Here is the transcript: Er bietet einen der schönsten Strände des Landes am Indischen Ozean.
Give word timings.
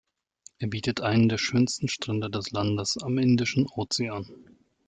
Er 0.57 0.67
bietet 0.67 1.01
einen 1.01 1.29
der 1.29 1.37
schönsten 1.37 1.87
Strände 1.87 2.31
des 2.31 2.49
Landes 2.49 2.97
am 3.03 3.19
Indischen 3.19 3.67
Ozean. 3.67 4.33